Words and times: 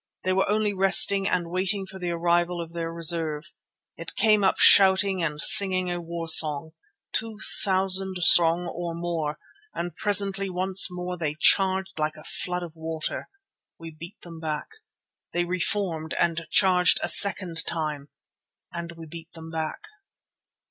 They 0.23 0.33
were 0.33 0.49
only 0.49 0.73
resting 0.73 1.27
and 1.27 1.51
waiting 1.51 1.85
for 1.85 1.99
the 1.99 2.09
arrival 2.09 2.59
of 2.59 2.73
their 2.73 2.91
reserve. 2.91 3.43
It 3.97 4.15
came 4.15 4.43
up 4.43 4.55
shouting 4.57 5.21
and 5.21 5.39
singing 5.39 5.91
a 5.91 6.01
war 6.01 6.27
song, 6.27 6.71
two 7.13 7.37
thousand 7.63 8.17
strong 8.23 8.65
or 8.65 8.95
more, 8.95 9.37
and 9.75 9.95
presently 9.95 10.49
once 10.49 10.87
more 10.89 11.19
they 11.19 11.35
charged 11.39 11.99
like 11.99 12.15
a 12.15 12.23
flood 12.23 12.63
of 12.63 12.75
water. 12.75 13.29
We 13.77 13.91
beat 13.91 14.19
them 14.21 14.39
back. 14.39 14.69
They 15.33 15.45
reformed 15.45 16.15
and 16.15 16.47
charged 16.49 16.99
a 17.03 17.07
second 17.07 17.63
time 17.67 18.09
and 18.73 18.93
we 18.93 19.05
beat 19.05 19.31
them 19.33 19.51
back. 19.51 19.83